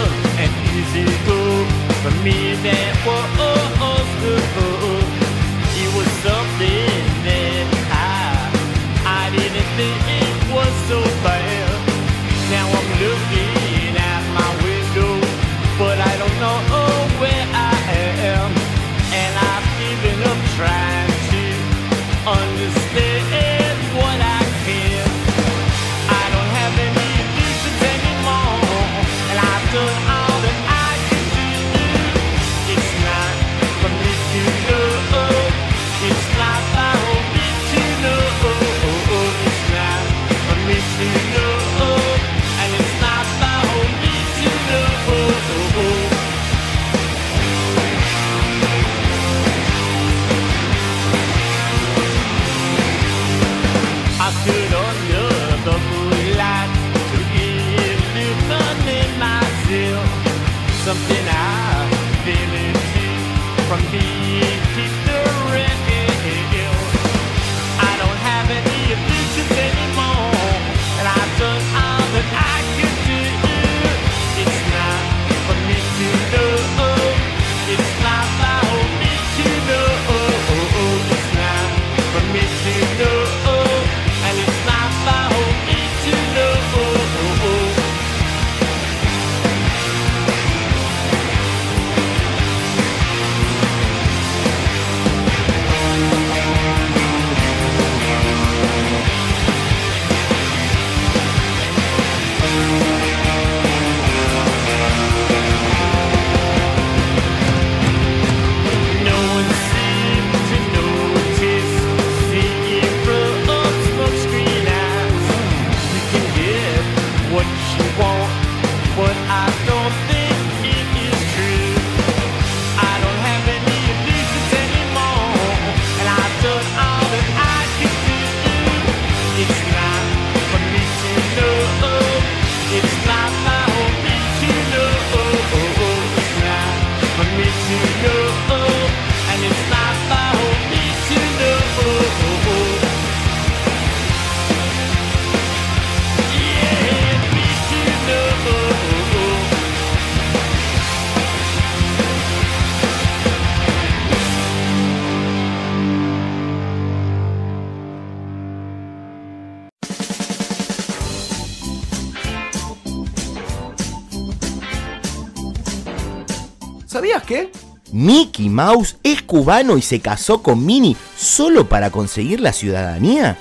[168.23, 173.37] Mickey Mouse es cubano y se casó con Minnie solo para conseguir la ciudadanía.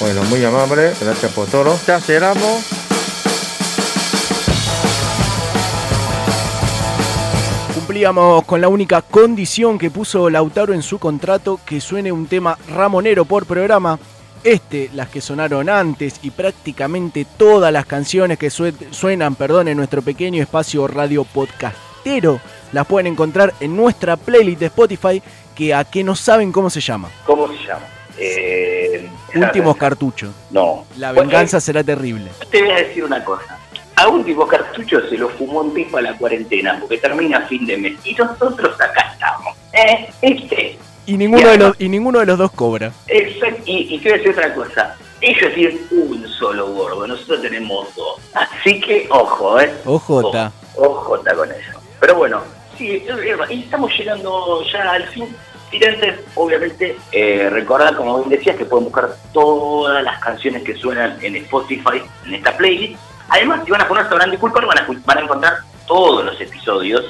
[0.00, 1.78] Bueno, muy amable, gracias por todo.
[1.86, 2.79] Ya cerramos.
[8.46, 13.24] Con la única condición que puso Lautaro en su contrato, que suene un tema ramonero
[13.26, 13.98] por programa.
[14.42, 19.76] Este, las que sonaron antes y prácticamente todas las canciones que sue- suenan, perdón, en
[19.76, 22.40] nuestro pequeño espacio radio podcastero,
[22.72, 25.22] las pueden encontrar en nuestra playlist de Spotify
[25.54, 27.10] que a que no saben cómo se llama.
[27.26, 27.84] ¿Cómo se llama?
[28.16, 30.30] Eh, Últimos cartuchos.
[30.50, 30.86] No.
[30.96, 32.30] La Bueno, venganza será terrible.
[32.50, 33.58] Te voy a decir una cosa.
[34.00, 37.76] A último cartucho se lo fumó en pipa la cuarentena porque termina a fin de
[37.76, 37.92] mes.
[38.02, 39.54] Y nosotros acá estamos.
[39.74, 40.08] ¿Eh?
[40.22, 40.78] ¿Viste?
[41.04, 42.92] Y ninguno, de los, y ninguno de los dos cobra.
[43.08, 43.62] Exacto.
[43.66, 44.96] Y, y quiero decir otra cosa.
[45.20, 48.20] Ellos tienen un solo gordo, nosotros tenemos dos.
[48.32, 49.70] Así que, ojo, ¿eh?
[49.84, 50.50] Ojota.
[50.76, 51.78] Ojo está con eso.
[52.00, 52.40] Pero bueno,
[52.78, 53.04] sí,
[53.50, 55.26] y estamos llegando ya al fin.
[55.72, 60.74] Y antes, obviamente, eh, recordar, como bien decías, que pueden buscar todas las canciones que
[60.74, 63.09] suenan en Spotify, en esta playlist.
[63.30, 67.04] Además, si van a poner Sabrán Disculpar, van a, van a encontrar todos los episodios,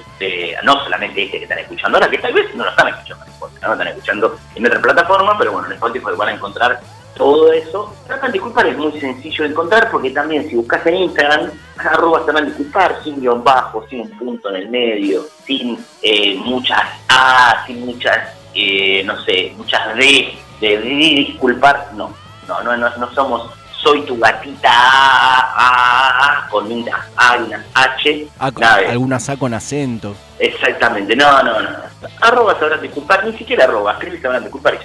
[0.64, 3.30] no solamente este que están escuchando ahora, que tal vez no lo están escuchando en
[3.60, 6.80] no lo están escuchando en otra plataforma, pero bueno, en Spotify van a encontrar
[7.14, 7.94] todo eso.
[8.06, 12.46] Sabrán Disculpar es muy sencillo de encontrar porque también si buscas en Instagram, arroba Sabrán
[12.46, 17.84] Disculpar, sin guion bajo, sin un punto en el medio, sin eh, muchas A, sin
[17.84, 22.14] muchas, eh, no sé, muchas D, de, de disculpar, no,
[22.48, 23.50] no, no, no, no somos
[23.82, 28.28] soy tu gatita A, A, A, con una A y una H, de-
[28.90, 30.14] algunas A con acento.
[30.38, 31.68] exactamente, no, no, no,
[32.20, 34.78] arroba Sabrán Disculpar, ni siquiera arroba, escribe Sabrán Disculpar.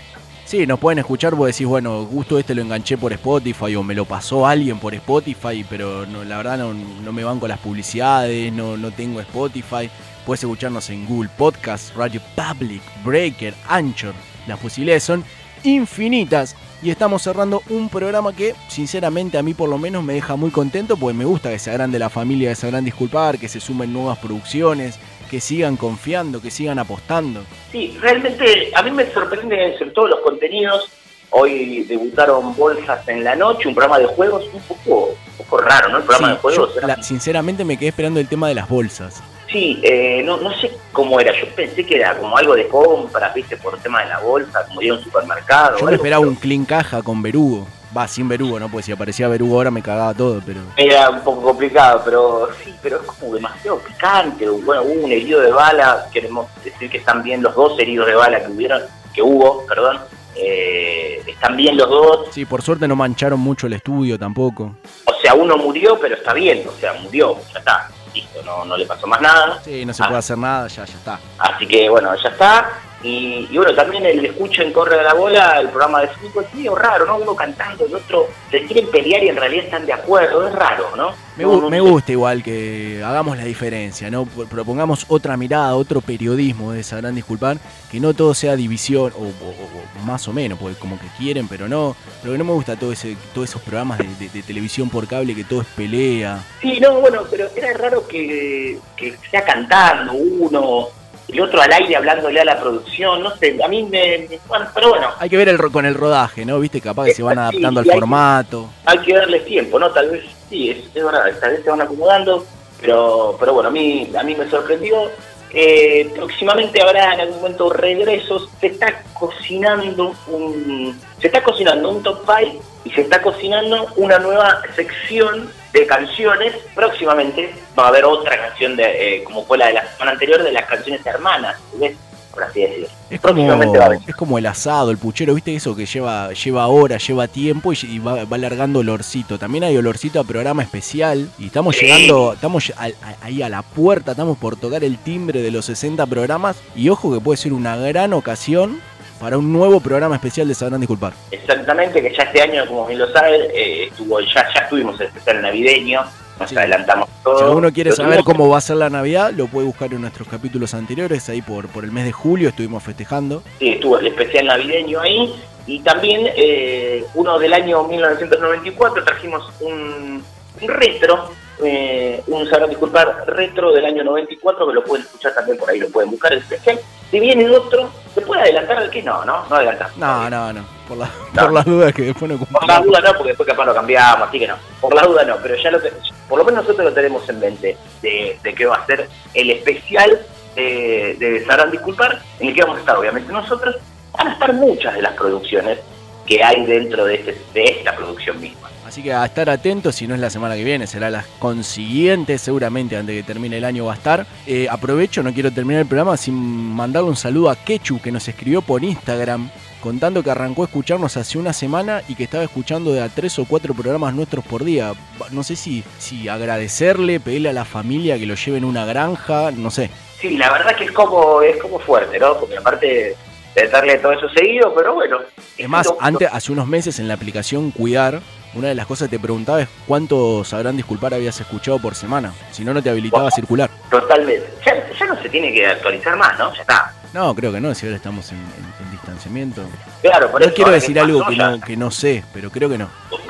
[0.45, 3.95] Sí, nos pueden escuchar, vos decís, bueno, justo este lo enganché por Spotify o me
[3.95, 7.57] lo pasó alguien por Spotify, pero no, la verdad no, no me van con las
[7.59, 9.89] publicidades, no, no tengo Spotify.
[10.23, 14.13] Puedes escucharnos en Google Podcast, Radio Public, Breaker, Anchor.
[14.45, 15.23] Las posibilidades son
[15.63, 16.55] infinitas
[16.85, 20.51] y estamos cerrando un programa que, sinceramente, a mí por lo menos me deja muy
[20.51, 23.59] contento porque me gusta que se agrande la familia, que se sabrán disculpar, que se
[23.59, 24.99] sumen nuevas producciones,
[25.31, 27.41] que sigan confiando, que sigan apostando.
[27.71, 30.87] Sí, realmente a mí me sorprende sobre todo los contenidos.
[31.31, 35.89] Hoy debutaron Bolsas en la Noche, un programa de juegos un poco, un poco raro,
[35.89, 35.97] ¿no?
[35.97, 36.75] El programa Sí, de juegos.
[36.75, 39.23] yo, la- sinceramente me quedé esperando el tema de las bolsas.
[39.51, 41.31] Sí, eh, no, no sé cómo era.
[41.39, 44.65] Yo pensé que era como algo de compras, viste, por el tema de la bolsa,
[44.67, 45.77] como ir a un supermercado.
[45.77, 47.67] Yo me esperaba un clean caja con Berugo.
[47.95, 48.67] Va, sin Berugo, ¿no?
[48.67, 50.59] Pues si aparecía Berugo ahora me cagaba todo, pero...
[50.75, 54.49] Era un poco complicado, pero sí, pero es como demasiado picante.
[54.49, 58.15] Bueno, hubo un herido de bala, queremos decir que están bien los dos heridos de
[58.15, 58.81] bala que hubieron,
[59.13, 59.99] que hubo, perdón.
[60.35, 62.27] Eh, están bien los dos.
[62.31, 64.75] Sí, por suerte no mancharon mucho el estudio tampoco.
[65.05, 68.75] O sea, uno murió, pero está bien, o sea, murió, ya está, listo, no, no
[68.77, 69.59] le pasó más nada.
[69.63, 70.07] Sí, no se Ah.
[70.07, 71.19] puede hacer nada, ya, ya está.
[71.37, 72.69] Así que bueno, ya está.
[73.03, 76.55] Y, y bueno, también el escuchen Corre de la Bola, el programa de fútbol, es
[76.55, 77.17] medio raro, ¿no?
[77.17, 80.87] Uno cantando, el otro se quieren pelear y en realidad están de acuerdo, es raro,
[80.95, 81.09] ¿no?
[81.37, 84.25] Me, gu- me gusta igual que hagamos la diferencia, ¿no?
[84.25, 87.57] Pro- Propongamos otra mirada, otro periodismo de Sabrán Disculpar,
[87.91, 91.47] que no todo sea división, o, o- o más o menos, porque como que quieren,
[91.47, 91.95] pero no.
[92.21, 95.05] Pero que no me gusta todo ese, todos esos programas de, de- de televisión por
[95.07, 96.39] cable que todo es pelea.
[96.61, 100.87] Sí, no, bueno, pero era raro que, que sea cantando uno,
[101.27, 104.27] el otro al aire hablándole a la producción, no sé, a mí me...
[104.29, 106.59] me- bueno, pero bueno, Hay que ver el, con el rodaje, ¿no?
[106.59, 108.69] Viste, capaz que se van Sí, adaptando al hay- formato.
[108.85, 109.89] hay que darles tiempo, ¿no?
[109.91, 112.45] Tal vez, sí, es, es verdad, tal vez se van acomodando,
[112.79, 115.09] pero, pero bueno, a mí, a mí me sorprendió.
[115.51, 122.03] Eh, próximamente habrá en algún momento regresos, se está cocinando un, se está cocinando un
[122.03, 126.55] top 5 y se está cocinando una nueva sección de canciones.
[126.73, 130.43] Próximamente va a haber otra canción de, eh, como fue la de la semana anterior,
[130.43, 131.95] de las canciones hermanas, ¿ves?
[132.35, 132.87] Por así decirlo.
[133.09, 135.55] Es como, va a es como el asado, el puchero, ¿viste?
[135.55, 139.39] Eso que lleva, lleva horas, lleva tiempo y, y va, va alargando olorcito.
[139.39, 141.85] También hay olorcito a programa especial y estamos Sí.
[141.87, 142.89] llegando, estamos a-
[143.23, 147.11] ahí a la puerta, estamos por tocar el timbre de los 60 programas y ojo
[147.11, 148.79] que puede ser una gran ocasión
[149.19, 151.13] para un nuevo programa especial de Sabrán Disculpar.
[151.31, 155.07] Exactamente, que ya este año, como bien lo saben, eh, estuvo, ya, ya estuvimos el
[155.07, 156.01] especial navideño,
[156.39, 157.39] nos adelantamos todo.
[157.39, 160.27] Si alguno quiere saber cómo va a ser la Navidad, lo puede buscar en nuestros
[160.27, 163.43] capítulos anteriores, ahí por, por el mes de julio estuvimos festejando.
[163.59, 165.33] Sí, estuvo el especial navideño ahí.
[165.67, 170.23] Y también eh, uno del año 1994 trajimos un,
[170.61, 171.31] un retro,
[171.63, 175.79] eh, un sabrán disculpar, retro del año 94, que lo pueden escuchar también por ahí,
[175.79, 176.79] lo pueden buscar el especial.
[177.11, 179.23] Si viene otro, ¿se puede adelantar el que no?
[179.25, 179.89] No, no adelantar.
[179.95, 182.67] No, no, no, por, la- por las dudas que después no Por cumplimos.
[182.75, 184.55] la duda no, porque después capaz lo cambiamos, así que no.
[184.81, 185.79] Por la duda no, pero ya lo
[186.27, 189.51] por lo menos nosotros lo tenemos en mente de, de que va a ser el
[189.51, 190.19] especial
[190.55, 193.75] de, de Sabrán Disculpar, en el que vamos a estar obviamente nosotros.
[194.17, 195.79] Van a estar muchas de las producciones
[196.25, 198.69] que hay dentro de, este, de esta producción misma.
[198.85, 202.37] Así que a estar atentos, si no es la semana que viene, será la consiguiente,
[202.37, 204.27] seguramente antes de que termine el año va a estar.
[204.45, 208.27] Eh, aprovecho, no quiero terminar el programa sin mandarle un saludo a Kechu, que nos
[208.27, 209.49] escribió por Instagram,
[209.81, 213.39] contando que arrancó a escucharnos hace una semana y que estaba escuchando de a tres
[213.39, 214.93] o cuatro programas nuestros por día.
[215.31, 219.49] No sé si, si agradecerle, pedirle a la familia que lo lleve en una granja,
[219.49, 219.89] no sé.
[220.19, 222.39] Sí, la verdad que es como, es como fuerte, ¿no?
[222.39, 223.15] Porque aparte
[223.55, 225.19] de darle todo eso seguido, pero bueno.
[225.57, 228.21] Es más, antes, hace unos meses en la aplicación Cuidar,
[228.55, 232.33] una de las cosas que te preguntaba es cuánto sabrán disculpar habías escuchado por semana.
[232.51, 233.69] Si no, no te habilitaba a circular.
[233.91, 234.47] Totalmente.
[234.65, 236.53] Ya, ya no se tiene que actualizar más, ¿no?
[236.55, 236.93] Ya está.
[237.13, 239.61] No, creo que no, si ahora estamos en, en- en distanciamiento.
[240.01, 242.77] Claro, por No eso, quiero decir algo que no, que no sé, pero creo que
[242.77, 242.89] no.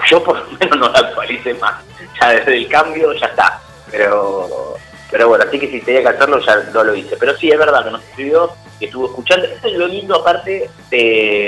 [0.10, 1.76] Yo por lo menos no la actualicé más.
[2.22, 3.60] Ya desde el cambio ya está.
[3.92, 4.75] Pero
[5.12, 7.16] pero bueno, así que si tenía que hacerlo ya no lo hice.
[7.18, 9.46] Pero sí, es verdad que nos escribió, que estuvo escuchando.
[9.46, 10.98] Eso es lo lindo aparte de,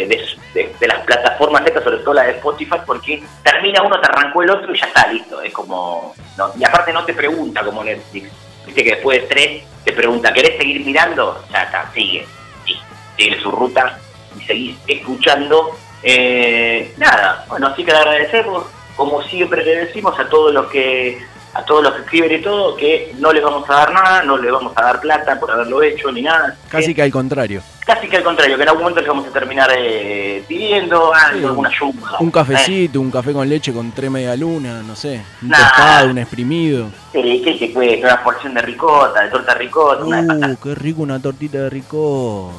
[0.09, 4.07] de, de- de las plataformas estas, sobre todo la de Spotify, porque termina uno, te
[4.07, 5.41] arrancó el otro y ya está listo.
[5.41, 6.13] Es como...
[6.37, 8.29] no, y aparte no te pregunta como Netflix.
[8.65, 11.43] Viste que después de tres te pregunta, ¿querés seguir mirando?
[11.51, 12.25] Ya está, sigue.
[12.65, 12.77] Sí,
[13.17, 13.97] sigue su ruta
[14.37, 15.77] y seguís escuchando.
[16.03, 21.19] Eh, nada, bueno, así que agradecemos, como siempre le decimos a todos los que
[21.57, 24.37] a todos los que escriben y todo, que no les vamos a dar nada, no
[24.37, 26.55] les vamos a dar plata por haberlo hecho ni nada.
[26.69, 27.61] Casi que al contrario.
[27.85, 31.39] Casi que al contrario, que en algún momento les vamos a terminar eh, pidiendo algo,
[31.39, 32.17] Sí, alguna ayuda.
[32.19, 35.21] Un cafecito, un café con leche con tres media luna, no sé.
[35.41, 35.57] Un Nah.
[35.57, 36.89] tostado, un exprimido.
[37.13, 38.07] Eh, ¿Qué te cuesta?
[38.07, 42.51] Una porción de ricota, de torta ricota, una, Uh, qué rico una tortita de rico.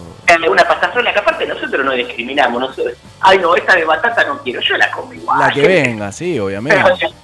[0.50, 2.60] Una pasta sola, que aparte nosotros no discriminamos.
[2.60, 5.40] Nosotros, Ay, no, esta de batata no quiero, yo la como igual.
[5.40, 6.80] La que venga, sí, obviamente.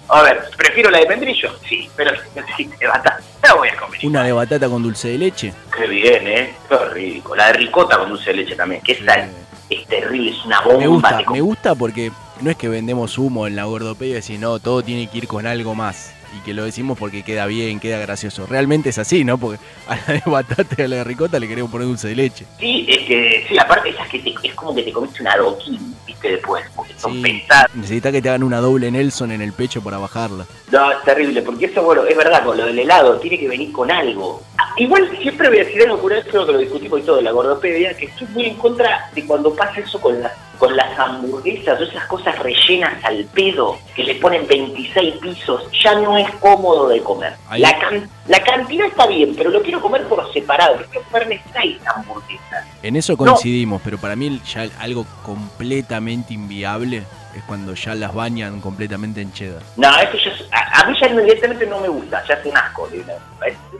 [0.09, 2.11] A ver, prefiero la de membrillo, sí, pero
[2.57, 4.01] si de batata, la voy a comer.
[4.05, 5.55] Una de batata con dulce de leche.
[5.77, 6.55] Qué bien, ¿eh?
[6.69, 7.37] Qué rico.
[7.37, 9.31] La de ricota con dulce de leche también, que esa es,
[9.71, 10.79] es terrible, es una bomba.
[10.79, 14.41] Me gusta, me gusta porque no es que vendemos humo en la gordopedia y decir,
[14.41, 16.13] no, todo tiene que ir con algo más.
[16.37, 18.47] Y que lo decimos porque queda bien, queda gracioso.
[18.47, 19.39] Realmente es así, ¿no?
[19.39, 22.16] Porque a la de batata y a la de ricota le queremos poner dulce de
[22.16, 22.45] leche.
[22.59, 25.95] Sí, es que, sí, aparte esas que te- es como que te comiste una adoquín,
[26.07, 27.22] viste, después, porque son Sí.
[27.22, 27.74] pesadas.
[27.74, 30.47] Necesita que te hagan una doble Nelson en el pecho para bajarla.
[30.72, 33.70] No, es terrible, porque eso, bueno, es verdad, con lo del helado, tiene que venir
[33.70, 34.43] con algo.
[34.76, 37.97] Igual siempre voy a decir algo, pero creo que lo discutimos y todo, la gordopedia,
[37.97, 41.85] que estoy muy en contra de cuando pasa eso con, las con las hamburguesas o
[41.85, 47.01] esas cosas rellenas al pedo, que le ponen 26 pisos, ya no es cómodo de
[47.03, 47.35] comer.
[47.59, 51.79] La, can- la cantidad está bien, pero lo quiero comer por separado, quiero comerme 6
[51.95, 52.67] hamburguesas.
[52.83, 57.03] En eso coincidimos, pero para mí ya algo completamente inviable
[57.37, 59.63] es cuando ya las bañan completamente en cheddar.
[59.77, 62.57] No, eso ya es- a, a mí ya inmediatamente no me gusta, ya es un
[62.57, 62.89] asco,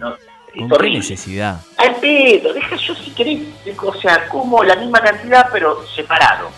[0.01, 0.15] ¿no?
[0.69, 1.61] ¿Con qué necesidad?
[1.77, 3.41] Al pedo, deja yo si querés,
[3.83, 6.49] o sea, como la misma cantidad pero separado.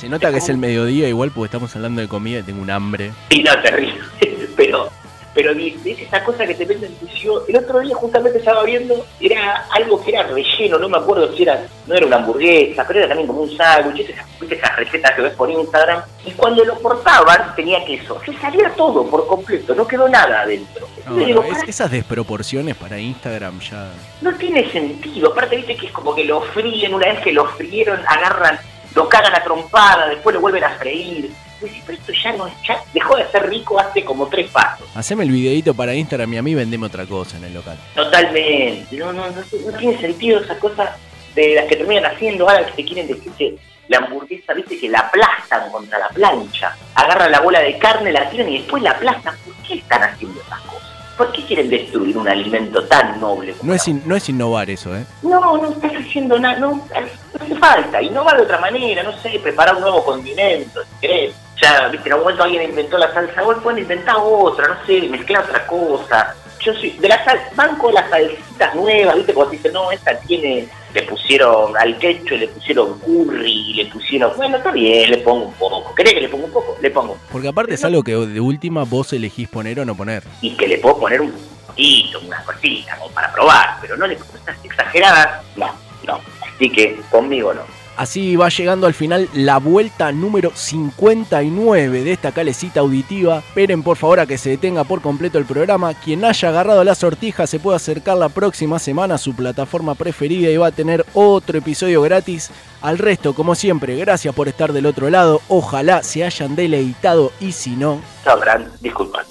[0.00, 2.70] Se nota que es el mediodía igual porque estamos hablando de comida y tengo un
[2.70, 3.10] hambre.
[3.28, 4.00] Y no, terrible,
[4.56, 4.88] pero,
[5.34, 7.42] pero es esa cosa que te mete en prisión.
[7.46, 11.42] El otro día justamente estaba viendo, era algo que era relleno, no me acuerdo si
[11.42, 15.12] era, no era una hamburguesa, pero era también como un sándwich, esas, ¿viste esas recetas
[15.12, 19.74] que ves por Instagram, y cuando lo cortaban tenía queso, se salía todo por completo,
[19.74, 20.88] no quedó nada adentro.
[20.88, 23.90] No, Entonces digo, no, es- "Pará, esas desproporciones para Instagram ya.
[24.22, 25.32] no tiene sentido.
[25.32, 28.58] Aparte, viste que es como que lo fríen, una vez que lo frieron, agarran,
[28.94, 31.30] lo cagan a trompada, después lo vuelven a freír.
[31.60, 34.88] Decís, pero esto ya no es, ya dejó de ser rico hace como tres pasos.
[34.94, 37.76] Haceme el videito para Instagram y a mí vendeme otra cosa en el local.
[37.94, 38.96] Totalmente.
[38.96, 40.96] No, no, no, no tiene sentido esa cosa
[41.34, 44.88] de las que terminan haciendo ahora que te quieren decir que la hamburguesa, viste, que
[44.88, 46.76] la aplastan contra la plancha.
[46.94, 49.36] Agarran la bola de carne, la tiran y después la aplastan.
[49.44, 50.89] ¿Por qué están haciendo esas cosas?
[51.16, 54.70] ¿Por qué quieren destruir un alimento tan noble como No es, in- no es innovar
[54.70, 55.04] eso, ¿eh?
[55.22, 58.00] No, no estás haciendo nada, no, no hace falta.
[58.00, 61.34] Innovar de otra manera, no sé, preparar un nuevo condimento, si querés.
[61.62, 65.02] Ya, viste, en algún momento alguien inventó la salsa, vos pueden inventar otra, no sé,
[65.10, 66.34] mezclar otra cosa.
[66.60, 70.68] Yo soy, de la sal, banco las salsitas nuevas, viste, cuando dicen, no, esta tiene,
[70.94, 75.54] le pusieron al quecho, le pusieron curry, le pusieron, bueno, está bien, le pongo un
[75.54, 75.94] poco.
[75.94, 76.76] ¿Querés que le ponga un poco?
[76.80, 77.16] Le pongo.
[77.30, 80.22] Porque aparte es algo que de última vos elegís poner o no poner.
[80.40, 81.32] Y que le puedo poner un
[81.66, 85.70] poquito, unas cositas, como para probar, pero no le cosas exageradas, no,
[86.06, 86.20] no.
[86.40, 87.79] Así que conmigo no.
[88.00, 93.40] Así va llegando al final la vuelta número 59 de esta calecita auditiva.
[93.40, 95.92] Esperen por favor a que se detenga por completo el programa.
[95.92, 100.48] Quien haya agarrado la sortija se puede acercar la próxima semana a su plataforma preferida
[100.48, 102.50] y va a tener otro episodio gratis.
[102.80, 105.42] Al resto, como siempre, gracias por estar del otro lado.
[105.48, 109.26] Ojalá se hayan deleitado y si no, Sabrán, disculpan.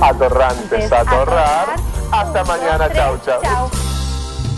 [0.00, 1.76] Atorrantes, atorrar.
[2.10, 3.70] Hasta mañana, chau, chau.